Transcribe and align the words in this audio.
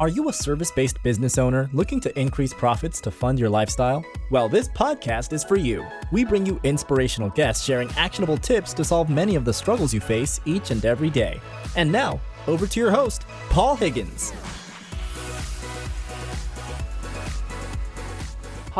Are 0.00 0.08
you 0.08 0.30
a 0.30 0.32
service 0.32 0.70
based 0.70 0.96
business 1.02 1.36
owner 1.36 1.68
looking 1.74 2.00
to 2.00 2.18
increase 2.18 2.54
profits 2.54 3.02
to 3.02 3.10
fund 3.10 3.38
your 3.38 3.50
lifestyle? 3.50 4.02
Well, 4.30 4.48
this 4.48 4.66
podcast 4.66 5.34
is 5.34 5.44
for 5.44 5.56
you. 5.56 5.86
We 6.10 6.24
bring 6.24 6.46
you 6.46 6.58
inspirational 6.64 7.28
guests 7.28 7.66
sharing 7.66 7.90
actionable 7.98 8.38
tips 8.38 8.72
to 8.74 8.82
solve 8.82 9.10
many 9.10 9.34
of 9.34 9.44
the 9.44 9.52
struggles 9.52 9.92
you 9.92 10.00
face 10.00 10.40
each 10.46 10.70
and 10.70 10.82
every 10.86 11.10
day. 11.10 11.38
And 11.76 11.92
now, 11.92 12.18
over 12.46 12.66
to 12.66 12.80
your 12.80 12.90
host, 12.90 13.26
Paul 13.50 13.76
Higgins. 13.76 14.32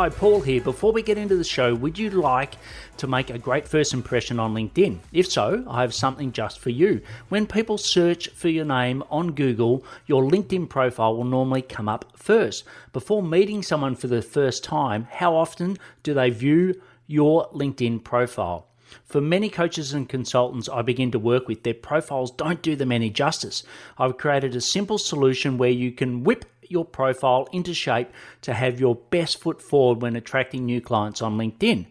Hi, 0.01 0.09
Paul 0.09 0.41
here. 0.41 0.61
Before 0.61 0.91
we 0.91 1.03
get 1.03 1.19
into 1.19 1.35
the 1.35 1.43
show, 1.43 1.75
would 1.75 1.99
you 1.99 2.09
like 2.09 2.55
to 2.97 3.05
make 3.05 3.29
a 3.29 3.37
great 3.37 3.67
first 3.67 3.93
impression 3.93 4.39
on 4.39 4.55
LinkedIn? 4.55 4.97
If 5.13 5.31
so, 5.31 5.63
I 5.67 5.81
have 5.81 5.93
something 5.93 6.31
just 6.31 6.57
for 6.57 6.71
you. 6.71 7.01
When 7.29 7.45
people 7.45 7.77
search 7.77 8.27
for 8.29 8.49
your 8.49 8.65
name 8.65 9.03
on 9.11 9.33
Google, 9.33 9.85
your 10.07 10.23
LinkedIn 10.23 10.69
profile 10.69 11.15
will 11.15 11.25
normally 11.25 11.61
come 11.61 11.87
up 11.87 12.17
first. 12.17 12.63
Before 12.93 13.21
meeting 13.21 13.61
someone 13.61 13.95
for 13.95 14.07
the 14.07 14.23
first 14.23 14.63
time, 14.63 15.07
how 15.11 15.35
often 15.35 15.77
do 16.01 16.15
they 16.15 16.31
view 16.31 16.81
your 17.05 17.47
LinkedIn 17.49 18.03
profile? 18.03 18.65
For 19.05 19.21
many 19.21 19.49
coaches 19.49 19.93
and 19.93 20.09
consultants 20.09 20.67
I 20.67 20.81
begin 20.81 21.11
to 21.11 21.19
work 21.19 21.47
with, 21.47 21.61
their 21.61 21.75
profiles 21.75 22.31
don't 22.31 22.63
do 22.63 22.75
them 22.75 22.91
any 22.91 23.11
justice. 23.11 23.61
I've 23.99 24.17
created 24.17 24.55
a 24.55 24.61
simple 24.61 24.97
solution 24.97 25.59
where 25.59 25.69
you 25.69 25.91
can 25.91 26.23
whip 26.23 26.45
your 26.71 26.85
profile 26.85 27.47
into 27.51 27.73
shape 27.73 28.09
to 28.41 28.53
have 28.53 28.79
your 28.79 28.95
best 28.95 29.39
foot 29.39 29.61
forward 29.61 30.01
when 30.01 30.15
attracting 30.15 30.65
new 30.65 30.81
clients 30.81 31.21
on 31.21 31.37
LinkedIn. 31.37 31.87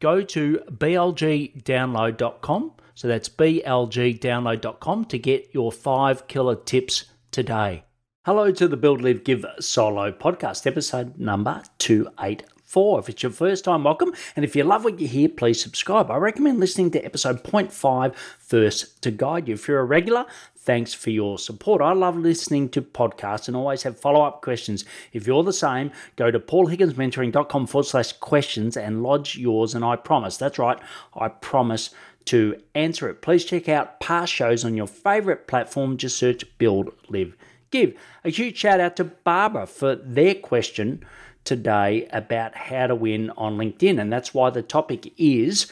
Go 0.00 0.22
to 0.22 0.58
blgdownload.com. 0.70 2.72
So 2.94 3.08
that's 3.08 3.28
blgdownload.com 3.28 5.04
to 5.06 5.18
get 5.18 5.48
your 5.52 5.72
five 5.72 6.28
killer 6.28 6.56
tips 6.56 7.06
today. 7.30 7.84
Hello 8.24 8.50
to 8.52 8.68
the 8.68 8.76
Build, 8.76 9.02
Live, 9.02 9.24
Give 9.24 9.44
Solo 9.60 10.10
podcast, 10.10 10.66
episode 10.66 11.18
number 11.18 11.62
284. 11.78 13.00
If 13.00 13.08
it's 13.10 13.22
your 13.22 13.32
first 13.32 13.64
time, 13.64 13.84
welcome. 13.84 14.14
And 14.34 14.46
if 14.46 14.56
you 14.56 14.64
love 14.64 14.84
what 14.84 14.98
you 14.98 15.08
hear, 15.08 15.28
please 15.28 15.60
subscribe. 15.60 16.10
I 16.10 16.16
recommend 16.16 16.58
listening 16.58 16.90
to 16.92 17.04
episode 17.04 17.42
0.5 17.42 18.14
first 18.14 19.02
to 19.02 19.10
guide 19.10 19.48
you. 19.48 19.54
If 19.54 19.68
you're 19.68 19.80
a 19.80 19.84
regular, 19.84 20.24
Thanks 20.64 20.94
for 20.94 21.10
your 21.10 21.38
support. 21.38 21.82
I 21.82 21.92
love 21.92 22.16
listening 22.16 22.70
to 22.70 22.80
podcasts 22.80 23.48
and 23.48 23.56
always 23.56 23.82
have 23.82 24.00
follow 24.00 24.22
up 24.22 24.40
questions. 24.40 24.86
If 25.12 25.26
you're 25.26 25.42
the 25.42 25.52
same, 25.52 25.92
go 26.16 26.30
to 26.30 26.40
paulhigginsmentoring.com 26.40 27.66
forward 27.66 27.86
slash 27.86 28.12
questions 28.12 28.74
and 28.74 29.02
lodge 29.02 29.36
yours. 29.36 29.74
And 29.74 29.84
I 29.84 29.96
promise, 29.96 30.38
that's 30.38 30.58
right, 30.58 30.78
I 31.14 31.28
promise 31.28 31.90
to 32.26 32.58
answer 32.74 33.10
it. 33.10 33.20
Please 33.20 33.44
check 33.44 33.68
out 33.68 34.00
past 34.00 34.32
shows 34.32 34.64
on 34.64 34.74
your 34.74 34.86
favorite 34.86 35.46
platform. 35.46 35.98
Just 35.98 36.16
search 36.16 36.46
Build, 36.56 36.90
Live, 37.10 37.36
Give. 37.70 37.94
A 38.24 38.30
huge 38.30 38.56
shout 38.56 38.80
out 38.80 38.96
to 38.96 39.04
Barbara 39.04 39.66
for 39.66 39.96
their 39.96 40.34
question 40.34 41.04
today 41.44 42.08
about 42.10 42.56
how 42.56 42.86
to 42.86 42.94
win 42.94 43.28
on 43.36 43.58
LinkedIn. 43.58 44.00
And 44.00 44.10
that's 44.10 44.32
why 44.32 44.48
the 44.48 44.62
topic 44.62 45.12
is 45.18 45.70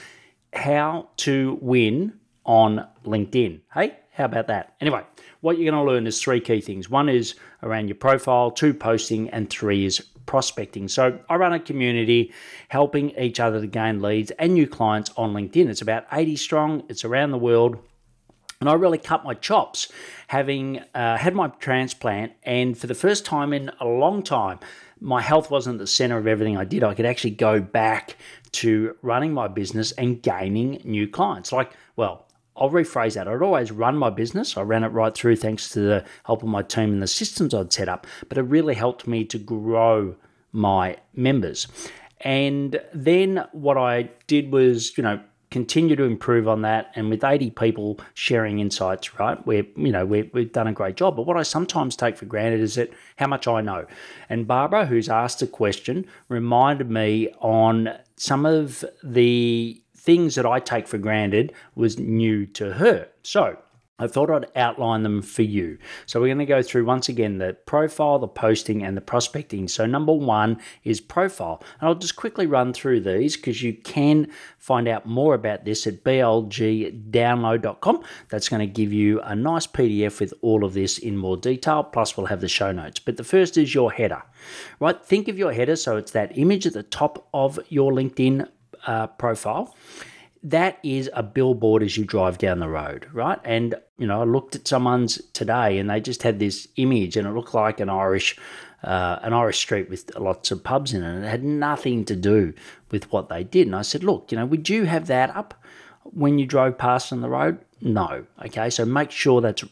how 0.53 1.09
to 1.17 1.59
win 1.63 2.19
on 2.45 2.87
LinkedIn. 3.07 3.61
Hey, 3.73 3.97
how 4.13 4.27
about 4.27 4.47
that? 4.49 4.75
Anyway, 4.81 5.03
what 5.41 5.59
you're 5.59 5.71
going 5.71 5.85
to 5.85 5.91
learn 5.91 6.07
is 6.07 6.21
three 6.21 6.41
key 6.41 6.61
things. 6.61 6.91
One 6.91 7.09
is 7.09 7.35
around 7.63 7.89
your 7.89 7.95
profile, 7.95 8.51
two, 8.51 8.75
posting, 8.75 9.31
and 9.31 9.49
three 9.49 9.87
is 9.87 10.01
prospecting. 10.27 10.89
So 10.89 11.19
I 11.29 11.37
run 11.37 11.53
a 11.53 11.59
community 11.59 12.33
helping 12.69 13.11
each 13.19 13.41
other 13.41 13.61
to 13.61 13.67
gain 13.67 14.03
leads 14.03 14.31
and 14.33 14.55
new 14.55 14.67
clients 14.67 15.11
on 15.17 15.33
LinkedIn. 15.33 15.69
It's 15.69 15.81
about 15.81 16.05
80 16.13 16.37
strong, 16.37 16.83
it's 16.89 17.05
around 17.05 17.31
the 17.31 17.39
world. 17.39 17.79
And 18.61 18.69
I 18.69 18.75
really 18.75 18.99
cut 18.99 19.25
my 19.25 19.35
chops 19.35 19.91
having 20.29 20.81
uh, 20.95 21.17
had 21.17 21.35
my 21.35 21.49
transplant. 21.49 22.33
And 22.45 22.79
for 22.79 22.87
the 22.87 22.95
first 22.95 23.25
time 23.25 23.53
in 23.53 23.73
a 23.81 23.87
long 23.87 24.23
time, 24.23 24.61
my 25.01 25.21
health 25.21 25.51
wasn't 25.51 25.79
the 25.79 25.87
center 25.87 26.17
of 26.17 26.29
everything 26.29 26.57
I 26.57 26.65
did. 26.65 26.85
I 26.85 26.95
could 26.95 27.07
actually 27.07 27.33
go 27.33 27.61
back 27.61 28.17
to 28.53 28.97
running 29.03 29.33
my 29.33 29.49
business 29.49 29.91
and 29.93 30.23
gaining 30.23 30.81
new 30.85 31.09
clients. 31.09 31.51
Like, 31.51 31.73
well, 31.97 32.29
I'll 32.57 32.71
rephrase 32.71 33.15
that. 33.15 33.29
I'd 33.29 33.43
always 33.43 33.73
run 33.73 33.97
my 33.97 34.11
business. 34.11 34.57
I 34.57 34.63
ran 34.63 34.85
it 34.85 34.89
right 34.89 35.15
through 35.15 35.37
thanks 35.37 35.71
to 35.71 35.81
the 35.81 36.05
help 36.25 36.43
of 36.43 36.49
my 36.49 36.63
team 36.63 36.93
and 36.93 37.03
the 37.03 37.07
systems 37.07 37.55
I'd 37.55 37.73
set 37.73 37.89
up, 37.89 38.07
but 38.29 38.39
it 38.39 38.43
really 38.43 38.75
helped 38.75 39.07
me 39.07 39.25
to 39.25 39.39
grow 39.39 40.17
my 40.53 40.99
members. 41.15 41.67
And 42.21 42.81
then 42.95 43.47
what 43.53 43.77
I 43.79 44.11
did 44.27 44.53
was, 44.53 44.97
you 44.97 45.03
know, 45.03 45.21
continue 45.51 45.95
to 45.97 46.05
improve 46.05 46.49
on 46.49 46.63
that. 46.63 46.91
And 46.95 47.11
with 47.11 47.25
80 47.25 47.51
people 47.51 48.01
sharing 48.15 48.59
insights, 48.59 49.19
right, 49.19 49.45
we're, 49.47 49.67
you 49.77 49.93
know, 49.93 50.07
we 50.07 50.31
we've 50.33 50.53
done 50.53 50.67
a 50.67 50.73
great 50.73 50.97
job. 50.97 51.17
But 51.17 51.27
what 51.27 51.37
I 51.37 51.43
sometimes 51.43 51.95
take 51.95 52.17
for 52.17 52.25
granted 52.27 52.61
is 52.61 52.77
that 52.77 52.91
how 53.17 53.27
much 53.27 53.47
I 53.47 53.61
know. 53.61 53.87
And 54.29 54.47
Barbara, 54.47 54.87
who's 54.87 55.09
asked 55.09 55.43
a 55.43 55.47
question, 55.47 56.07
reminded 56.29 56.91
me 56.91 57.29
on 57.41 57.91
some 58.17 58.47
of 58.47 58.85
the 59.03 59.82
things 60.03 60.35
that 60.35 60.45
I 60.45 60.59
take 60.59 60.89
for 60.89 60.99
granted 60.99 61.53
was 61.75 61.99
new 61.99 62.45
to 62.47 62.75
her. 62.75 63.09
So 63.23 63.57
I 64.03 64.09
thought 64.09 64.31
I'd 64.31 64.47
outline 64.57 65.05
them 65.05 65.23
for 65.23 65.43
you. 65.43 65.79
So 66.07 66.21
we're 66.21 66.27
going 66.27 66.39
to 66.39 66.47
go 66.47 66.61
through 66.61 66.87
once 66.87 67.09
again 67.09 67.39
the 67.39 67.57
profile, 67.67 68.19
the 68.19 68.27
posting, 68.27 68.83
and 68.83 68.97
the 68.97 69.01
prospecting. 69.01 69.69
So 69.69 69.87
number 69.87 70.13
one 70.13 70.61
is 70.83 71.01
profile. 71.01 71.63
And 71.79 71.89
I'll 71.89 71.95
just 71.95 72.17
quickly 72.17 72.47
run 72.47 72.73
through 72.73 73.03
these 73.03 73.37
because 73.37 73.63
you 73.63 73.75
can 73.75 74.27
find 74.59 74.89
out 74.89 75.07
more 75.07 75.35
about 75.35 75.65
this 75.65 75.87
at 75.87 76.03
blgdownload.com. 76.03 78.03
That's 78.29 78.49
going 78.49 78.61
to 78.61 78.67
give 78.67 78.93
you 78.93 79.21
a 79.21 79.37
nice 79.37 79.69
PDF 79.69 80.19
with 80.19 80.35
all 80.43 80.65
of 80.65 80.75
this 80.75 80.99
in 80.99 81.17
more 81.17 81.37
detail. 81.37 81.85
Plus, 81.85 82.17
we'll 82.17 82.27
have 82.27 82.41
the 82.41 82.49
show 82.49 82.73
notes. 82.73 82.99
But 82.99 83.19
the 83.19 83.25
first 83.25 83.57
is 83.57 83.73
your 83.73 83.93
header, 83.93 84.25
right? 84.81 85.01
Think 85.05 85.29
of 85.29 85.39
your 85.39 85.53
header. 85.53 85.77
So 85.77 85.97
it's 85.97 86.11
that 86.11 86.37
image 86.37 86.67
at 86.67 86.73
the 86.73 86.83
top 86.83 87.29
of 87.33 87.61
your 87.69 87.93
LinkedIn 87.93 88.49
uh, 88.87 89.07
profile, 89.07 89.75
that 90.43 90.79
is 90.83 91.09
a 91.15 91.23
billboard 91.23 91.83
as 91.83 91.97
you 91.97 92.05
drive 92.05 92.39
down 92.39 92.59
the 92.59 92.69
road, 92.69 93.07
right? 93.13 93.39
And 93.45 93.75
you 93.99 94.07
know, 94.07 94.23
I 94.23 94.25
looked 94.25 94.57
at 94.57 94.67
someone's 94.67 95.21
today, 95.33 95.79
and 95.79 95.89
they 95.89 96.01
just 96.01 96.23
had 96.23 96.39
this 96.39 96.67
image, 96.77 97.17
and 97.17 97.27
it 97.27 97.31
looked 97.31 97.55
like 97.55 97.79
an 97.79 97.89
Irish, 97.89 98.37
uh, 98.83 99.21
an 99.23 99.33
Irish 99.33 99.59
street 99.59 99.89
with 99.89 100.17
lots 100.19 100.51
of 100.51 100.65
pubs 100.65 100.93
in 100.93 101.03
it, 101.05 101.15
and 101.15 101.25
it 101.25 101.29
had 101.29 101.45
nothing 101.45 102.05
to 102.07 102.17
do 102.17 102.53
with 102.91 103.11
what 103.13 103.29
they 103.29 103.45
did. 103.45 103.69
And 103.69 103.77
I 103.77 103.83
said, 103.83 104.03
look, 104.03 104.33
you 104.33 104.39
know, 104.39 104.47
would 104.47 104.69
you 104.69 104.85
have 104.85 105.07
that 105.07 105.35
up 105.37 105.55
when 106.03 106.39
you 106.39 106.47
drove 106.47 106.77
past 106.77 107.13
on 107.13 107.21
the 107.21 107.29
road? 107.29 107.59
No. 107.81 108.27
Okay, 108.45 108.71
so 108.71 108.85
make 108.85 109.13
sure 109.13 109.41
that's 109.41 109.65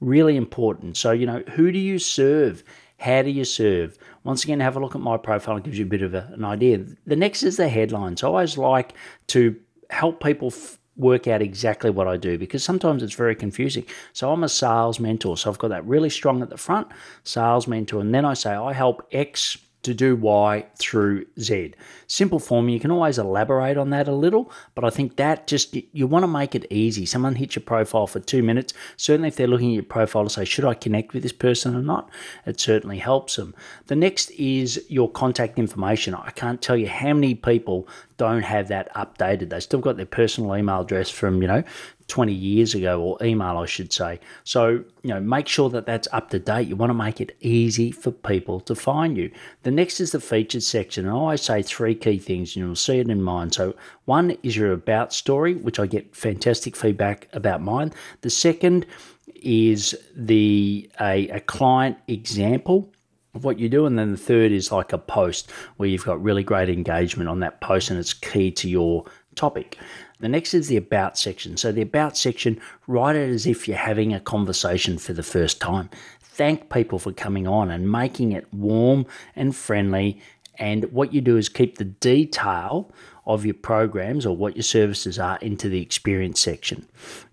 really 0.00 0.36
important. 0.36 0.96
So 0.96 1.12
you 1.12 1.26
know, 1.26 1.42
who 1.54 1.70
do 1.70 1.78
you 1.78 1.98
serve? 1.98 2.64
How 2.98 3.22
do 3.22 3.30
you 3.30 3.44
serve? 3.44 3.98
Once 4.24 4.44
again, 4.44 4.60
have 4.60 4.76
a 4.76 4.80
look 4.80 4.94
at 4.94 5.00
my 5.00 5.16
profile. 5.16 5.58
It 5.58 5.64
gives 5.64 5.78
you 5.78 5.84
a 5.84 5.88
bit 5.88 6.02
of 6.02 6.14
a, 6.14 6.30
an 6.32 6.44
idea. 6.44 6.84
The 7.06 7.16
next 7.16 7.42
is 7.42 7.56
the 7.56 7.68
headlines. 7.68 8.22
I 8.22 8.28
always 8.28 8.56
like 8.56 8.94
to 9.28 9.56
help 9.90 10.22
people 10.22 10.48
f- 10.48 10.78
work 10.96 11.28
out 11.28 11.42
exactly 11.42 11.90
what 11.90 12.08
I 12.08 12.16
do 12.16 12.38
because 12.38 12.64
sometimes 12.64 13.02
it's 13.02 13.14
very 13.14 13.34
confusing. 13.34 13.84
So 14.12 14.32
I'm 14.32 14.42
a 14.42 14.48
sales 14.48 14.98
mentor. 14.98 15.36
So 15.36 15.50
I've 15.50 15.58
got 15.58 15.68
that 15.68 15.86
really 15.86 16.10
strong 16.10 16.42
at 16.42 16.48
the 16.48 16.56
front, 16.56 16.88
sales 17.22 17.68
mentor. 17.68 18.00
And 18.00 18.14
then 18.14 18.24
I 18.24 18.34
say, 18.34 18.54
I 18.54 18.72
help 18.72 19.06
X 19.12 19.58
to 19.82 19.94
do 19.94 20.16
Y 20.16 20.66
through 20.76 21.26
Z. 21.38 21.74
Simple 22.08 22.38
form, 22.38 22.68
you 22.68 22.80
can 22.80 22.90
always 22.90 23.18
elaborate 23.18 23.76
on 23.76 23.90
that 23.90 24.08
a 24.08 24.12
little, 24.12 24.50
but 24.74 24.84
I 24.84 24.90
think 24.90 25.16
that 25.16 25.46
just, 25.46 25.76
you 25.92 26.06
want 26.06 26.24
to 26.24 26.28
make 26.28 26.54
it 26.54 26.66
easy. 26.70 27.06
Someone 27.06 27.36
hits 27.36 27.54
your 27.54 27.62
profile 27.62 28.06
for 28.06 28.18
two 28.18 28.42
minutes. 28.42 28.74
Certainly, 28.96 29.28
if 29.28 29.36
they're 29.36 29.46
looking 29.46 29.70
at 29.70 29.74
your 29.74 29.82
profile 29.84 30.24
to 30.24 30.30
say, 30.30 30.44
should 30.44 30.64
I 30.64 30.74
connect 30.74 31.12
with 31.12 31.22
this 31.22 31.32
person 31.32 31.76
or 31.76 31.82
not? 31.82 32.10
It 32.44 32.58
certainly 32.58 32.98
helps 32.98 33.36
them. 33.36 33.54
The 33.86 33.96
next 33.96 34.30
is 34.32 34.84
your 34.88 35.10
contact 35.10 35.58
information. 35.58 36.14
I 36.14 36.30
can't 36.30 36.60
tell 36.60 36.76
you 36.76 36.88
how 36.88 37.14
many 37.14 37.34
people 37.34 37.88
don't 38.16 38.42
have 38.42 38.68
that 38.68 38.92
updated. 38.94 39.50
They 39.50 39.60
still 39.60 39.80
got 39.80 39.96
their 39.96 40.06
personal 40.06 40.56
email 40.56 40.80
address 40.80 41.10
from, 41.10 41.42
you 41.42 41.48
know, 41.48 41.62
20 42.08 42.32
years 42.32 42.74
ago, 42.74 43.00
or 43.00 43.18
email, 43.22 43.56
I 43.58 43.66
should 43.66 43.92
say. 43.92 44.20
So, 44.44 44.84
you 45.02 45.10
know, 45.10 45.20
make 45.20 45.48
sure 45.48 45.68
that 45.70 45.86
that's 45.86 46.06
up 46.12 46.30
to 46.30 46.38
date. 46.38 46.68
You 46.68 46.76
want 46.76 46.90
to 46.90 46.94
make 46.94 47.20
it 47.20 47.36
easy 47.40 47.90
for 47.90 48.10
people 48.10 48.60
to 48.60 48.74
find 48.74 49.16
you. 49.16 49.30
The 49.64 49.70
next 49.70 50.00
is 50.00 50.12
the 50.12 50.20
featured 50.20 50.62
section. 50.62 51.06
And 51.06 51.14
I 51.14 51.18
always 51.18 51.42
say 51.42 51.62
three 51.62 51.94
key 51.94 52.18
things, 52.18 52.54
and 52.54 52.64
you'll 52.64 52.76
see 52.76 52.98
it 52.98 53.10
in 53.10 53.22
mine. 53.22 53.50
So, 53.52 53.74
one 54.04 54.36
is 54.42 54.56
your 54.56 54.72
about 54.72 55.12
story, 55.12 55.54
which 55.54 55.78
I 55.78 55.86
get 55.86 56.14
fantastic 56.14 56.76
feedback 56.76 57.28
about 57.32 57.62
mine. 57.62 57.92
The 58.20 58.30
second 58.30 58.86
is 59.34 59.96
the 60.14 60.90
a, 61.00 61.28
a 61.28 61.40
client 61.40 61.98
example 62.08 62.92
of 63.36 63.44
what 63.44 63.60
you 63.60 63.68
do. 63.68 63.86
And 63.86 63.96
then 63.96 64.12
the 64.12 64.18
third 64.18 64.50
is 64.50 64.72
like 64.72 64.92
a 64.92 64.98
post 64.98 65.50
where 65.76 65.88
you've 65.88 66.04
got 66.04 66.22
really 66.22 66.42
great 66.42 66.68
engagement 66.68 67.28
on 67.28 67.40
that 67.40 67.60
post 67.60 67.90
and 67.90 67.98
it's 67.98 68.12
key 68.12 68.50
to 68.50 68.68
your 68.68 69.04
topic. 69.36 69.78
The 70.18 70.28
next 70.28 70.54
is 70.54 70.68
the 70.68 70.76
about 70.76 71.18
section. 71.18 71.56
So, 71.56 71.72
the 71.72 71.82
about 71.82 72.16
section, 72.16 72.60
write 72.86 73.16
it 73.16 73.28
as 73.28 73.46
if 73.46 73.68
you're 73.68 73.76
having 73.76 74.14
a 74.14 74.20
conversation 74.20 74.96
for 74.96 75.12
the 75.12 75.22
first 75.22 75.60
time. 75.60 75.90
Thank 76.20 76.70
people 76.70 76.98
for 76.98 77.12
coming 77.12 77.46
on 77.46 77.70
and 77.70 77.90
making 77.90 78.32
it 78.32 78.52
warm 78.52 79.06
and 79.34 79.54
friendly. 79.54 80.20
And 80.58 80.90
what 80.92 81.12
you 81.12 81.20
do 81.20 81.36
is 81.36 81.48
keep 81.48 81.76
the 81.76 81.84
detail 81.84 82.90
of 83.26 83.44
your 83.44 83.54
programs 83.54 84.24
or 84.24 84.36
what 84.36 84.54
your 84.54 84.62
services 84.62 85.18
are 85.18 85.36
into 85.38 85.68
the 85.68 85.82
experience 85.82 86.40
section. 86.40 86.86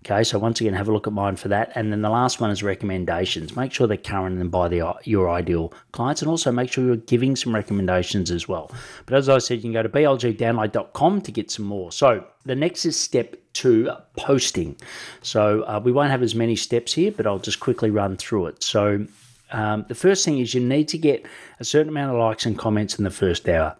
Okay, 0.04 0.24
so 0.24 0.38
once 0.38 0.60
again, 0.60 0.74
have 0.74 0.88
a 0.88 0.92
look 0.92 1.06
at 1.06 1.12
mine 1.12 1.36
for 1.36 1.48
that. 1.48 1.70
And 1.74 1.92
then 1.92 2.02
the 2.02 2.10
last 2.10 2.40
one 2.40 2.50
is 2.50 2.62
recommendations. 2.62 3.54
Make 3.54 3.72
sure 3.72 3.86
they're 3.86 3.96
current 3.96 4.40
and 4.40 4.50
by 4.50 4.68
the, 4.68 4.94
your 5.04 5.30
ideal 5.30 5.72
clients, 5.92 6.20
and 6.20 6.28
also 6.28 6.50
make 6.50 6.72
sure 6.72 6.84
you're 6.84 6.96
giving 6.96 7.36
some 7.36 7.54
recommendations 7.54 8.30
as 8.30 8.48
well. 8.48 8.70
But 9.06 9.16
as 9.16 9.28
I 9.28 9.38
said, 9.38 9.58
you 9.58 9.62
can 9.62 9.72
go 9.72 9.82
to 9.82 9.88
blgdownload.com 9.88 11.20
to 11.22 11.32
get 11.32 11.50
some 11.50 11.64
more. 11.64 11.92
So 11.92 12.26
the 12.44 12.56
next 12.56 12.84
is 12.84 12.98
step 12.98 13.36
two 13.52 13.90
posting. 14.16 14.76
So 15.22 15.62
uh, 15.62 15.80
we 15.82 15.92
won't 15.92 16.10
have 16.10 16.22
as 16.22 16.34
many 16.34 16.56
steps 16.56 16.92
here, 16.92 17.12
but 17.12 17.26
I'll 17.26 17.38
just 17.38 17.60
quickly 17.60 17.90
run 17.90 18.16
through 18.16 18.46
it. 18.46 18.64
So 18.64 19.06
um, 19.52 19.84
the 19.88 19.94
first 19.94 20.24
thing 20.24 20.38
is 20.38 20.54
you 20.54 20.60
need 20.60 20.88
to 20.88 20.98
get 20.98 21.24
a 21.60 21.64
certain 21.64 21.90
amount 21.90 22.12
of 22.12 22.18
likes 22.18 22.46
and 22.46 22.58
comments 22.58 22.98
in 22.98 23.04
the 23.04 23.10
first 23.10 23.48
hour. 23.48 23.76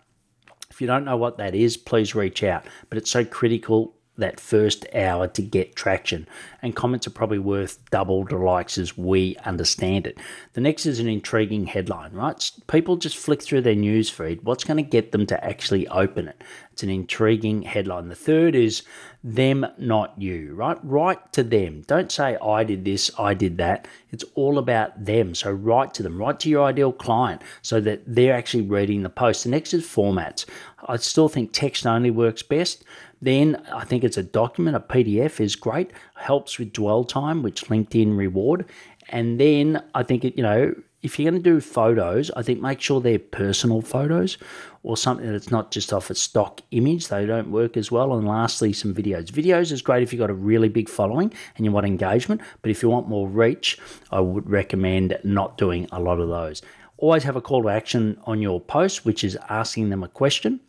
If 0.74 0.80
you 0.80 0.88
don't 0.88 1.04
know 1.04 1.16
what 1.16 1.38
that 1.38 1.54
is, 1.54 1.76
please 1.76 2.16
reach 2.16 2.42
out. 2.42 2.66
But 2.88 2.98
it's 2.98 3.08
so 3.08 3.24
critical 3.24 3.94
that 4.16 4.38
first 4.38 4.86
hour 4.94 5.26
to 5.26 5.42
get 5.42 5.74
traction. 5.74 6.28
And 6.62 6.76
comments 6.76 7.06
are 7.06 7.10
probably 7.10 7.38
worth 7.38 7.78
double 7.90 8.24
the 8.24 8.36
likes 8.36 8.78
as 8.78 8.96
we 8.96 9.36
understand 9.44 10.06
it. 10.06 10.18
The 10.52 10.60
next 10.60 10.86
is 10.86 11.00
an 11.00 11.08
intriguing 11.08 11.66
headline, 11.66 12.12
right? 12.12 12.50
People 12.68 12.96
just 12.96 13.16
flick 13.16 13.42
through 13.42 13.62
their 13.62 13.74
news 13.74 14.10
feed. 14.10 14.42
What's 14.44 14.64
going 14.64 14.76
to 14.76 14.88
get 14.88 15.12
them 15.12 15.26
to 15.26 15.44
actually 15.44 15.88
open 15.88 16.28
it? 16.28 16.42
It's 16.72 16.82
an 16.82 16.90
intriguing 16.90 17.62
headline. 17.62 18.08
The 18.08 18.14
third 18.14 18.54
is 18.54 18.82
them, 19.22 19.66
not 19.78 20.20
you, 20.20 20.54
right? 20.54 20.76
Write 20.82 21.32
to 21.32 21.42
them. 21.42 21.82
Don't 21.86 22.12
say, 22.12 22.36
I 22.36 22.64
did 22.64 22.84
this, 22.84 23.10
I 23.18 23.34
did 23.34 23.58
that. 23.58 23.88
It's 24.10 24.24
all 24.34 24.58
about 24.58 25.04
them. 25.04 25.34
So 25.34 25.50
write 25.50 25.94
to 25.94 26.02
them, 26.02 26.18
write 26.18 26.40
to 26.40 26.50
your 26.50 26.64
ideal 26.64 26.92
client 26.92 27.42
so 27.62 27.80
that 27.80 28.02
they're 28.06 28.34
actually 28.34 28.64
reading 28.64 29.02
the 29.02 29.08
post. 29.08 29.44
The 29.44 29.50
next 29.50 29.72
is 29.72 29.84
formats. 29.84 30.44
I 30.86 30.96
still 30.96 31.28
think 31.28 31.52
text 31.52 31.86
only 31.86 32.10
works 32.10 32.42
best. 32.42 32.84
Then 33.24 33.56
I 33.72 33.86
think 33.86 34.04
it's 34.04 34.18
a 34.18 34.22
document, 34.22 34.76
a 34.76 34.80
PDF 34.80 35.40
is 35.40 35.56
great, 35.56 35.92
helps 36.14 36.58
with 36.58 36.74
dwell 36.74 37.04
time, 37.04 37.42
which 37.42 37.64
LinkedIn 37.64 38.18
reward. 38.18 38.66
And 39.08 39.40
then 39.40 39.82
I 39.94 40.02
think 40.02 40.26
it, 40.26 40.36
you 40.36 40.42
know, 40.42 40.74
if 41.02 41.18
you're 41.18 41.30
going 41.30 41.42
to 41.42 41.50
do 41.50 41.58
photos, 41.58 42.30
I 42.36 42.42
think 42.42 42.60
make 42.60 42.82
sure 42.82 43.00
they're 43.00 43.18
personal 43.18 43.80
photos 43.80 44.36
or 44.82 44.98
something 44.98 45.30
that's 45.32 45.50
not 45.50 45.70
just 45.70 45.90
off 45.90 46.10
a 46.10 46.14
stock 46.14 46.60
image. 46.70 47.08
They 47.08 47.24
don't 47.24 47.50
work 47.50 47.78
as 47.78 47.90
well. 47.90 48.12
And 48.12 48.28
lastly, 48.28 48.74
some 48.74 48.94
videos. 48.94 49.30
Videos 49.30 49.72
is 49.72 49.80
great 49.80 50.02
if 50.02 50.12
you've 50.12 50.20
got 50.20 50.28
a 50.28 50.34
really 50.34 50.68
big 50.68 50.90
following 50.90 51.32
and 51.56 51.64
you 51.64 51.72
want 51.72 51.86
engagement, 51.86 52.42
but 52.60 52.70
if 52.70 52.82
you 52.82 52.90
want 52.90 53.08
more 53.08 53.26
reach, 53.26 53.78
I 54.10 54.20
would 54.20 54.50
recommend 54.50 55.18
not 55.24 55.56
doing 55.56 55.88
a 55.92 56.00
lot 56.00 56.20
of 56.20 56.28
those. 56.28 56.60
Always 56.98 57.22
have 57.22 57.36
a 57.36 57.40
call 57.40 57.62
to 57.62 57.70
action 57.70 58.18
on 58.24 58.42
your 58.42 58.60
post, 58.60 59.06
which 59.06 59.24
is 59.24 59.38
asking 59.48 59.88
them 59.88 60.02
a 60.02 60.08
question. 60.08 60.60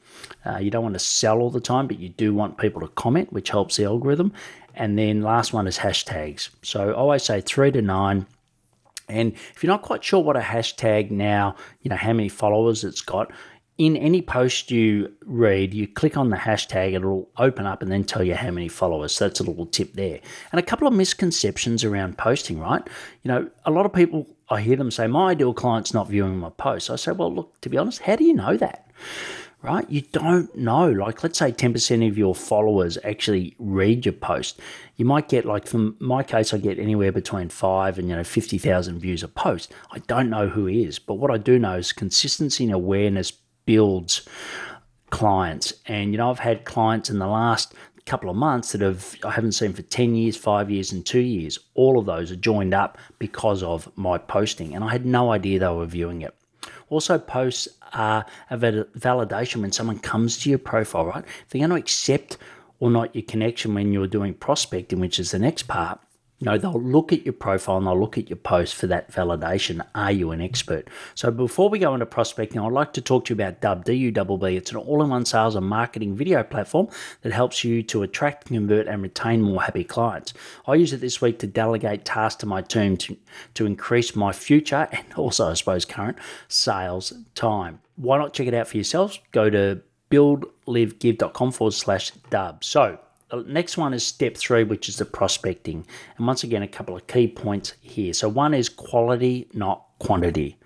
Uh, 0.45 0.57
you 0.57 0.71
don't 0.71 0.83
want 0.83 0.95
to 0.95 0.99
sell 0.99 1.39
all 1.39 1.49
the 1.49 1.59
time, 1.59 1.87
but 1.87 1.99
you 1.99 2.09
do 2.09 2.33
want 2.33 2.57
people 2.57 2.81
to 2.81 2.87
comment, 2.89 3.33
which 3.33 3.49
helps 3.49 3.77
the 3.77 3.85
algorithm. 3.85 4.31
And 4.73 4.97
then 4.97 5.21
last 5.21 5.53
one 5.53 5.67
is 5.67 5.77
hashtags. 5.77 6.49
So 6.61 6.89
I 6.89 6.93
always 6.93 7.23
say 7.23 7.41
three 7.41 7.71
to 7.71 7.81
nine. 7.81 8.27
And 9.07 9.33
if 9.33 9.63
you're 9.63 9.71
not 9.71 9.83
quite 9.83 10.03
sure 10.03 10.21
what 10.21 10.35
a 10.35 10.41
hashtag 10.41 11.11
now, 11.11 11.55
you 11.81 11.89
know, 11.89 11.95
how 11.95 12.13
many 12.13 12.27
followers 12.27 12.83
it's 12.83 13.01
got, 13.01 13.31
in 13.77 13.97
any 13.97 14.21
post 14.21 14.71
you 14.71 15.11
read, 15.25 15.73
you 15.73 15.85
click 15.85 16.15
on 16.15 16.29
the 16.29 16.37
hashtag, 16.37 16.93
it'll 16.93 17.29
open 17.37 17.65
up 17.65 17.81
and 17.81 17.91
then 17.91 18.05
tell 18.05 18.23
you 18.23 18.33
how 18.33 18.49
many 18.49 18.69
followers. 18.69 19.11
So 19.11 19.27
that's 19.27 19.41
a 19.41 19.43
little 19.43 19.65
tip 19.65 19.93
there. 19.93 20.21
And 20.51 20.59
a 20.59 20.63
couple 20.63 20.87
of 20.87 20.93
misconceptions 20.93 21.83
around 21.83 22.17
posting, 22.17 22.59
right? 22.59 22.81
You 23.23 23.29
know, 23.29 23.49
a 23.65 23.71
lot 23.71 23.85
of 23.85 23.91
people, 23.91 24.27
I 24.49 24.61
hear 24.61 24.77
them 24.77 24.91
say, 24.91 25.07
my 25.07 25.31
ideal 25.31 25.53
client's 25.53 25.93
not 25.93 26.07
viewing 26.07 26.37
my 26.37 26.51
posts. 26.51 26.89
I 26.89 26.95
say, 26.95 27.11
well, 27.11 27.33
look, 27.33 27.59
to 27.61 27.69
be 27.69 27.77
honest, 27.77 28.01
how 28.01 28.15
do 28.15 28.23
you 28.23 28.33
know 28.33 28.55
that? 28.57 28.89
Right? 29.61 29.89
You 29.89 30.01
don't 30.01 30.55
know. 30.55 30.89
Like, 30.89 31.23
let's 31.23 31.39
say 31.39 31.51
10% 31.51 32.07
of 32.07 32.17
your 32.17 32.35
followers 32.35 32.97
actually 33.03 33.55
read 33.57 34.05
your 34.05 34.13
post. 34.13 34.59
You 34.95 35.05
might 35.05 35.27
get, 35.27 35.45
like, 35.45 35.67
from 35.67 35.95
my 35.99 36.23
case, 36.23 36.53
I 36.53 36.57
get 36.57 36.79
anywhere 36.79 37.11
between 37.11 37.49
five 37.49 37.97
and, 37.97 38.09
you 38.09 38.15
know, 38.15 38.23
50,000 38.23 38.99
views 38.99 39.23
a 39.23 39.27
post. 39.27 39.71
I 39.91 39.99
don't 39.99 40.29
know 40.29 40.47
who 40.47 40.67
is, 40.67 40.99
but 40.99 41.15
what 41.15 41.31
I 41.31 41.37
do 41.37 41.57
know 41.57 41.77
is 41.77 41.91
consistency 41.93 42.63
and 42.65 42.73
awareness 42.73 43.31
builds 43.65 44.27
clients. 45.09 45.73
And, 45.87 46.11
you 46.11 46.17
know, 46.17 46.29
I've 46.29 46.39
had 46.39 46.65
clients 46.65 47.09
in 47.09 47.19
the 47.19 47.27
last 47.27 47.73
couple 48.05 48.29
of 48.29 48.35
months 48.35 48.71
that 48.71 48.81
have 48.81 49.15
I 49.23 49.31
haven't 49.31 49.53
seen 49.53 49.73
for 49.73 49.81
10 49.81 50.13
years, 50.15 50.37
5 50.37 50.69
years 50.69 50.91
and 50.91 51.05
2 51.05 51.19
years. 51.19 51.57
All 51.73 51.97
of 51.97 52.05
those 52.05 52.31
are 52.31 52.35
joined 52.35 52.73
up 52.73 52.97
because 53.17 53.63
of 53.63 53.89
my 53.97 54.17
posting 54.17 54.75
and 54.75 54.83
I 54.83 54.91
had 54.91 55.05
no 55.05 55.31
idea 55.31 55.59
they 55.59 55.67
were 55.67 55.87
viewing 55.87 56.21
it. 56.21 56.35
Also, 56.89 57.17
posts 57.17 57.67
are 57.93 58.25
a 58.49 58.57
validation 58.57 59.61
when 59.61 59.71
someone 59.71 59.99
comes 59.99 60.37
to 60.39 60.49
your 60.49 60.59
profile, 60.59 61.05
right? 61.05 61.23
If 61.25 61.49
they're 61.49 61.59
going 61.59 61.69
to 61.71 61.75
accept 61.75 62.37
or 62.79 62.91
not 62.91 63.15
your 63.15 63.23
connection 63.23 63.73
when 63.73 63.91
you're 63.91 64.07
doing 64.07 64.33
prospecting, 64.33 64.99
which 64.99 65.19
is 65.19 65.31
the 65.31 65.39
next 65.39 65.63
part, 65.63 65.99
know, 66.41 66.57
they'll 66.57 66.81
look 66.81 67.13
at 67.13 67.25
your 67.25 67.33
profile 67.33 67.77
and 67.77 67.87
they'll 67.87 67.99
look 67.99 68.17
at 68.17 68.29
your 68.29 68.37
post 68.37 68.75
for 68.75 68.87
that 68.87 69.11
validation. 69.11 69.85
Are 69.95 70.11
you 70.11 70.31
an 70.31 70.41
expert? 70.41 70.89
So 71.13 71.31
before 71.31 71.69
we 71.69 71.79
go 71.79 71.93
into 71.93 72.05
prospecting, 72.05 72.59
I'd 72.59 72.71
like 72.73 72.91
to 72.93 73.01
talk 73.01 73.25
to 73.25 73.33
you 73.33 73.35
about 73.35 73.61
Dubb, 73.61 73.85
D-U-B-B. 73.85 74.57
It's 74.57 74.71
an 74.71 74.77
all-in-one 74.77 75.25
sales 75.25 75.55
and 75.55 75.65
marketing 75.65 76.15
video 76.15 76.43
platform 76.43 76.89
that 77.21 77.31
helps 77.31 77.63
you 77.63 77.81
to 77.83 78.03
attract, 78.03 78.47
convert, 78.47 78.87
and 78.87 79.01
retain 79.01 79.41
more 79.41 79.61
happy 79.61 79.85
clients. 79.85 80.33
I 80.67 80.75
use 80.75 80.91
it 80.91 80.99
this 80.99 81.21
week 81.21 81.39
to 81.39 81.47
delegate 81.47 82.03
tasks 82.03 82.41
to 82.41 82.45
my 82.45 82.61
team 82.61 82.97
to, 82.97 83.17
to 83.53 83.65
increase 83.65 84.15
my 84.15 84.33
future 84.33 84.89
and 84.91 85.05
also, 85.15 85.49
I 85.49 85.53
suppose, 85.53 85.85
current 85.85 86.17
sales 86.49 87.13
time. 87.33 87.79
Why 87.95 88.17
not 88.17 88.33
check 88.33 88.47
it 88.47 88.53
out 88.53 88.67
for 88.67 88.75
yourselves? 88.75 89.19
Go 89.31 89.49
to 89.49 89.81
buildlivegive.com 90.11 91.51
forward 91.53 91.73
slash 91.73 92.11
dub. 92.29 92.63
So 92.63 92.99
Uh, 93.35 93.43
next 93.47 93.77
one 93.77 93.93
is 93.93 94.05
step 94.05 94.37
three, 94.37 94.63
which 94.63 94.87
is 94.87 94.97
the 94.97 95.05
prospecting. 95.05 95.85
And 96.17 96.27
once 96.27 96.43
again, 96.43 96.63
a 96.63 96.67
couple 96.67 96.95
of 96.95 97.07
key 97.07 97.27
points 97.27 97.73
here. 97.81 98.13
So 98.13 98.29
one 98.29 98.53
is 98.53 98.69
quality, 98.69 99.47
not 99.53 99.85
quantity. 99.99 100.57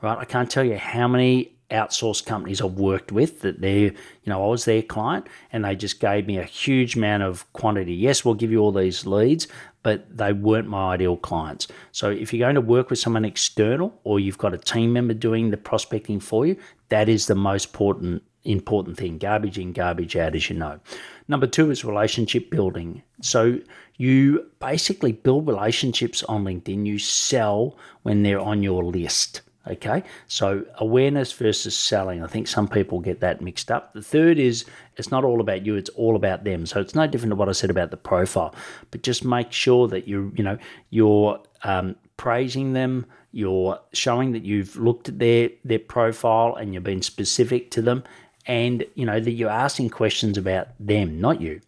Right? 0.00 0.18
I 0.18 0.24
can't 0.24 0.50
tell 0.50 0.64
you 0.64 0.76
how 0.76 1.08
many 1.08 1.56
outsourced 1.70 2.26
companies 2.26 2.60
I've 2.60 2.72
worked 2.72 3.12
with 3.12 3.40
that 3.40 3.62
they, 3.62 3.80
you 3.80 3.92
know, 4.26 4.44
I 4.44 4.46
was 4.46 4.66
their 4.66 4.82
client 4.82 5.26
and 5.52 5.64
they 5.64 5.74
just 5.74 6.00
gave 6.00 6.26
me 6.26 6.36
a 6.36 6.44
huge 6.44 6.96
amount 6.96 7.22
of 7.22 7.50
quantity. 7.54 7.94
Yes, 7.94 8.24
we'll 8.24 8.34
give 8.34 8.52
you 8.52 8.58
all 8.58 8.72
these 8.72 9.06
leads, 9.06 9.48
but 9.82 10.16
they 10.16 10.34
weren't 10.34 10.68
my 10.68 10.92
ideal 10.92 11.16
clients. 11.16 11.68
So 11.90 12.10
if 12.10 12.32
you're 12.32 12.44
going 12.46 12.56
to 12.56 12.60
work 12.60 12.90
with 12.90 12.98
someone 12.98 13.24
external 13.24 13.98
or 14.04 14.20
you've 14.20 14.38
got 14.38 14.52
a 14.52 14.58
team 14.58 14.92
member 14.92 15.14
doing 15.14 15.50
the 15.50 15.56
prospecting 15.56 16.20
for 16.20 16.44
you, 16.46 16.56
that 16.90 17.08
is 17.08 17.26
the 17.26 17.34
most 17.34 17.68
important 17.68 18.22
important 18.44 18.96
thing. 18.96 19.18
Garbage 19.18 19.58
in, 19.58 19.72
garbage 19.72 20.16
out, 20.16 20.34
as 20.34 20.50
you 20.50 20.56
know. 20.56 20.80
Number 21.28 21.46
two 21.46 21.70
is 21.70 21.84
relationship 21.84 22.50
building. 22.50 23.02
So 23.20 23.60
you 23.96 24.46
basically 24.58 25.12
build 25.12 25.46
relationships 25.46 26.22
on 26.24 26.44
LinkedIn. 26.44 26.86
You 26.86 26.98
sell 26.98 27.76
when 28.02 28.22
they're 28.22 28.40
on 28.40 28.62
your 28.62 28.84
list. 28.84 29.42
Okay, 29.68 30.02
so 30.26 30.64
awareness 30.78 31.30
versus 31.32 31.76
selling. 31.76 32.20
I 32.20 32.26
think 32.26 32.48
some 32.48 32.66
people 32.66 32.98
get 32.98 33.20
that 33.20 33.40
mixed 33.40 33.70
up. 33.70 33.92
The 33.92 34.02
third 34.02 34.40
is 34.40 34.64
it's 34.96 35.12
not 35.12 35.22
all 35.22 35.40
about 35.40 35.64
you; 35.64 35.76
it's 35.76 35.90
all 35.90 36.16
about 36.16 36.42
them. 36.42 36.66
So 36.66 36.80
it's 36.80 36.96
no 36.96 37.06
different 37.06 37.30
to 37.30 37.36
what 37.36 37.48
I 37.48 37.52
said 37.52 37.70
about 37.70 37.92
the 37.92 37.96
profile, 37.96 38.56
but 38.90 39.04
just 39.04 39.24
make 39.24 39.52
sure 39.52 39.86
that 39.86 40.08
you 40.08 40.32
you 40.34 40.42
know 40.42 40.58
you're 40.90 41.40
um, 41.62 41.94
praising 42.16 42.72
them, 42.72 43.06
you're 43.30 43.78
showing 43.92 44.32
that 44.32 44.44
you've 44.44 44.74
looked 44.74 45.08
at 45.08 45.20
their 45.20 45.50
their 45.64 45.78
profile 45.78 46.56
and 46.56 46.74
you've 46.74 46.82
been 46.82 47.02
specific 47.02 47.70
to 47.70 47.82
them, 47.82 48.02
and 48.46 48.84
you 48.94 49.06
know 49.06 49.20
that 49.20 49.32
you're 49.32 49.50
asking 49.50 49.90
questions 49.90 50.36
about 50.36 50.68
them, 50.78 51.20
not 51.20 51.40
you. 51.40 51.60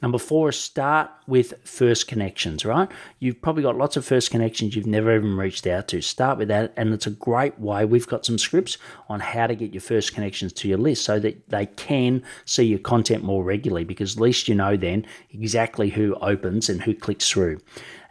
Number 0.00 0.18
four 0.18 0.50
is 0.50 0.56
start 0.56 1.10
with 1.26 1.54
first 1.64 2.06
connections, 2.06 2.64
right? 2.64 2.88
You've 3.18 3.42
probably 3.42 3.64
got 3.64 3.76
lots 3.76 3.96
of 3.96 4.04
first 4.04 4.30
connections 4.30 4.76
you've 4.76 4.86
never 4.86 5.14
even 5.16 5.36
reached 5.36 5.66
out 5.66 5.88
to. 5.88 6.00
Start 6.00 6.38
with 6.38 6.46
that, 6.48 6.72
and 6.76 6.94
it's 6.94 7.08
a 7.08 7.10
great 7.10 7.58
way. 7.58 7.84
We've 7.84 8.06
got 8.06 8.24
some 8.24 8.38
scripts 8.38 8.78
on 9.08 9.18
how 9.18 9.48
to 9.48 9.56
get 9.56 9.74
your 9.74 9.80
first 9.80 10.14
connections 10.14 10.52
to 10.54 10.68
your 10.68 10.78
list 10.78 11.04
so 11.04 11.18
that 11.18 11.48
they 11.48 11.66
can 11.66 12.22
see 12.44 12.64
your 12.64 12.78
content 12.78 13.24
more 13.24 13.42
regularly 13.42 13.84
because 13.84 14.16
at 14.16 14.22
least 14.22 14.46
you 14.46 14.54
know 14.54 14.76
then 14.76 15.04
exactly 15.30 15.90
who 15.90 16.14
opens 16.20 16.68
and 16.68 16.82
who 16.82 16.94
clicks 16.94 17.28
through. 17.28 17.58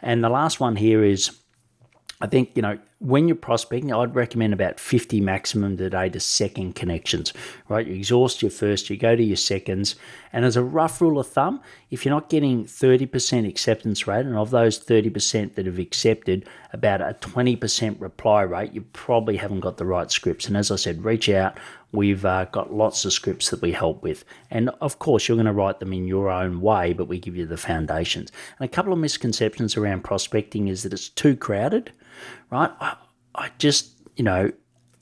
And 0.02 0.22
the 0.22 0.28
last 0.28 0.60
one 0.60 0.76
here 0.76 1.02
is 1.02 1.30
I 2.20 2.26
think, 2.26 2.50
you 2.54 2.62
know, 2.62 2.78
when 3.00 3.28
you're 3.28 3.36
prospecting, 3.36 3.92
I'd 3.92 4.16
recommend 4.16 4.52
about 4.52 4.80
50 4.80 5.20
maximum 5.20 5.76
today 5.76 6.08
to 6.08 6.18
second 6.18 6.74
connections, 6.74 7.32
right? 7.68 7.86
You 7.86 7.94
exhaust 7.94 8.42
your 8.42 8.50
first, 8.50 8.90
you 8.90 8.96
go 8.96 9.14
to 9.14 9.22
your 9.22 9.36
seconds. 9.36 9.94
And 10.32 10.44
as 10.44 10.56
a 10.56 10.64
rough 10.64 11.00
rule 11.00 11.20
of 11.20 11.28
thumb, 11.28 11.60
if 11.90 12.04
you're 12.04 12.14
not 12.14 12.28
getting 12.28 12.64
30% 12.64 13.48
acceptance 13.48 14.08
rate, 14.08 14.26
and 14.26 14.36
of 14.36 14.50
those 14.50 14.84
30% 14.84 15.54
that 15.54 15.66
have 15.66 15.78
accepted, 15.78 16.48
about 16.72 17.00
a 17.00 17.16
20% 17.20 18.00
reply 18.00 18.42
rate, 18.42 18.72
you 18.72 18.82
probably 18.92 19.36
haven't 19.36 19.60
got 19.60 19.76
the 19.76 19.86
right 19.86 20.10
scripts. 20.10 20.48
And 20.48 20.56
as 20.56 20.70
I 20.72 20.76
said, 20.76 21.04
reach 21.04 21.28
out. 21.28 21.56
We've 21.92 22.24
uh, 22.24 22.46
got 22.46 22.74
lots 22.74 23.04
of 23.04 23.12
scripts 23.12 23.48
that 23.50 23.62
we 23.62 23.72
help 23.72 24.02
with. 24.02 24.24
And 24.50 24.70
of 24.80 24.98
course, 24.98 25.28
you're 25.28 25.36
going 25.36 25.46
to 25.46 25.52
write 25.52 25.78
them 25.78 25.92
in 25.92 26.08
your 26.08 26.28
own 26.28 26.60
way, 26.60 26.92
but 26.92 27.06
we 27.08 27.18
give 27.18 27.36
you 27.36 27.46
the 27.46 27.56
foundations. 27.56 28.32
And 28.58 28.68
a 28.68 28.72
couple 28.72 28.92
of 28.92 28.98
misconceptions 28.98 29.76
around 29.76 30.02
prospecting 30.02 30.66
is 30.66 30.82
that 30.82 30.92
it's 30.92 31.08
too 31.08 31.36
crowded 31.36 31.92
right? 32.50 32.70
I 33.34 33.50
just, 33.58 33.92
you 34.16 34.24
know, 34.24 34.52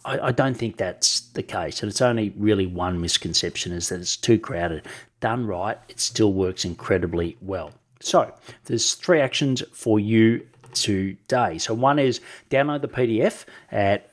I, 0.04 0.28
I, 0.28 0.33
don't 0.33 0.56
think 0.56 0.76
that's 0.76 1.21
the 1.21 1.42
case. 1.42 1.83
And 1.83 1.90
it's 1.90 2.00
only 2.00 2.33
really 2.37 2.66
one 2.66 3.00
misconception 3.00 3.73
is 3.73 3.88
that 3.88 4.00
it's 4.00 4.16
too 4.16 4.38
crowded. 4.38 4.87
Done 5.21 5.47
right, 5.47 5.78
it 5.88 6.00
still 6.00 6.33
works 6.33 6.64
incredibly 6.64 7.37
well. 7.40 7.73
So 8.00 8.33
there's 8.64 8.95
three 8.95 9.21
actions 9.21 9.62
for 9.73 9.99
you 9.99 10.47
today. 10.73 11.59
So 11.59 11.75
one 11.75 11.99
is 11.99 12.21
download 12.50 12.83
the 12.83 12.88
PDF 12.88 13.47
at 13.73 14.11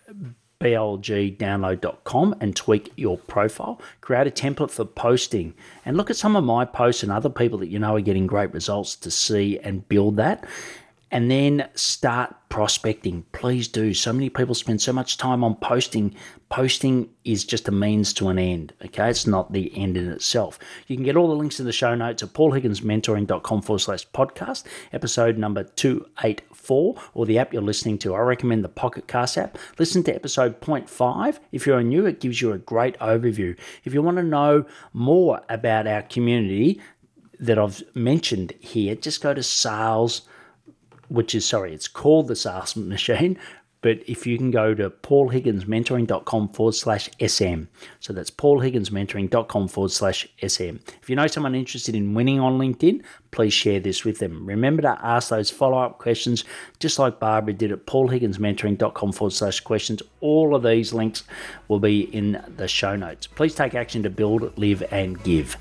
blgdownload.com 0.60 2.36
and 2.40 2.56
tweak 2.56 2.94
your 2.96 3.18
profile. 3.18 3.82
Create 4.00 4.28
a 4.28 4.32
template 4.32 4.72
for 4.72 4.86
posting 4.86 5.54
and 5.86 5.98
look 5.98 6.10
at 6.10 6.16
some 6.16 6.38
of 6.38 6.44
my 6.46 6.64
posts 6.64 7.04
and 7.04 7.12
other 7.12 7.30
people 7.30 7.58
that 7.60 7.68
you 7.68 7.78
know 7.80 7.98
are 7.98 8.02
getting 8.02 8.28
great 8.28 8.54
results 8.54 8.96
to 8.96 9.12
see 9.12 9.60
and 9.60 9.88
build 9.90 10.16
that 10.16 10.46
and 11.14 11.30
then 11.30 11.70
start 11.76 12.36
prospecting. 12.50 13.24
Please 13.34 13.68
do. 13.68 13.94
So 13.94 14.12
many 14.12 14.30
people 14.30 14.56
spend 14.56 14.82
so 14.82 14.92
much 14.92 15.18
time 15.18 15.44
on 15.44 15.54
posting. 15.54 16.16
Posting 16.50 17.08
is 17.24 17.46
just 17.46 17.68
a 17.68 17.72
means 17.72 18.14
to 18.14 18.30
an 18.30 18.40
end. 18.40 18.74
Okay, 18.84 19.12
it's 19.12 19.28
not 19.28 19.54
the 19.54 19.72
end 19.78 19.96
in 19.96 20.12
itself. 20.12 20.58
You 20.88 20.96
can 20.96 21.06
get 21.06 21.16
all 21.16 21.28
the 21.28 21.36
links 21.36 21.60
in 21.60 21.68
the 21.68 21.72
show 21.72 21.94
notes 21.94 22.24
at 22.24 22.30
paulhigginsmentoring.com 22.30 23.62
forward 23.62 23.80
slash 23.80 24.08
podcast, 24.10 24.64
episode 24.92 25.38
number 25.38 25.64
284, 25.64 26.96
or 27.14 27.26
the 27.28 27.38
app 27.38 27.54
you're 27.54 27.62
listening 27.62 28.00
to. 28.00 28.16
I 28.16 28.20
recommend 28.22 28.64
the 28.64 28.70
Pocket 28.70 29.08
Cast 29.08 29.38
app. 29.38 29.60
Listen 29.78 30.02
to 30.06 30.16
episode 30.16 30.62
0.5. 30.62 31.40
If 31.52 31.68
you're 31.68 31.84
new, 31.84 32.08
it 32.08 32.22
gives 32.22 32.42
you 32.42 32.54
a 32.54 32.58
great 32.58 32.98
overview. 32.98 33.56
If 33.84 33.94
you 33.94 34.02
want 34.02 34.18
to 34.18 34.24
know 34.24 34.66
more 34.94 35.42
about 35.48 35.86
our 35.86 36.02
community 36.02 36.82
that 37.40 37.60
I've 37.60 37.84
mentioned 37.96 38.54
here, 38.60 38.96
just 38.96 39.22
go 39.22 39.36
to 39.36 39.44
sales 39.44 40.24
which 41.10 41.36
is 41.36 41.46
sorry, 41.46 41.74
it's 41.74 41.88
called 41.88 42.28
the 42.28 42.36
SaaS 42.36 42.76
machine. 42.76 43.38
But 43.84 44.00
if 44.08 44.26
you 44.26 44.38
can 44.38 44.50
go 44.50 44.74
to 44.74 44.90
paulhigginsmentoring.com 44.90 46.50
forward 46.54 46.74
slash 46.74 47.10
SM. 47.20 47.64
So 48.00 48.14
that's 48.14 48.32
paulhigginsmentoring.com 48.32 49.68
forward 49.68 49.92
slash 49.92 50.26
SM. 50.42 50.78
If 51.02 51.10
you 51.10 51.18
know 51.18 51.28
someone 51.28 51.54
interested 51.54 51.94
in 51.94 52.14
winning 52.14 52.40
on 52.40 52.58
LinkedIn, 52.58 53.04
please 53.32 53.54
share 53.54 53.82
this 53.82 54.06
with 54.06 54.20
them. 54.20 54.46
Remember 54.46 54.82
to 54.84 54.98
ask 55.04 55.30
those 55.30 55.52
follow 55.52 55.80
up 55.80 56.00
questions, 56.00 56.46
just 56.80 56.98
like 56.98 57.20
Barbara 57.20 57.54
did 57.54 57.74
at 57.74 57.86
paulhigginsmentoring.com 57.86 59.12
forward 59.12 59.34
slash 59.34 59.60
questions. 59.60 60.02
All 60.22 60.56
of 60.56 60.64
these 60.64 60.94
links 60.94 61.26
will 61.68 61.82
be 61.82 62.04
in 62.16 62.42
the 62.56 62.70
show 62.70 62.96
notes. 62.96 63.28
Please 63.28 63.54
take 63.54 63.76
action 63.76 64.02
to 64.04 64.10
build, 64.10 64.58
live, 64.58 64.82
and 64.92 65.22
give. 65.24 65.58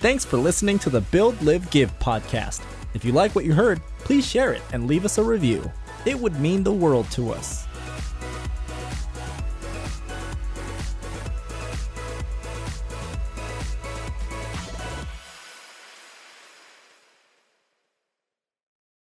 Thanks 0.00 0.24
for 0.24 0.36
listening 0.36 0.78
to 0.80 0.90
the 0.90 1.00
Build, 1.00 1.40
Live, 1.42 1.68
Give 1.70 1.98
podcast. 1.98 2.62
If 2.94 3.04
you 3.04 3.12
like 3.12 3.34
what 3.34 3.44
you 3.44 3.52
heard, 3.52 3.80
please 4.08 4.26
share 4.26 4.54
it 4.54 4.62
and 4.72 4.86
leave 4.86 5.04
us 5.04 5.18
a 5.18 5.22
review. 5.22 5.70
It 6.06 6.18
would 6.18 6.40
mean 6.40 6.62
the 6.62 6.72
world 6.72 7.10
to 7.10 7.30
us. 7.30 7.67